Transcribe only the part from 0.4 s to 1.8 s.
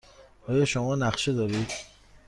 آیا شما نقشه دارید؟